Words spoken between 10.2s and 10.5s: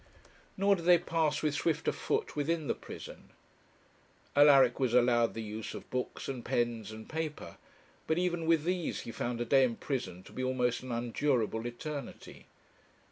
to be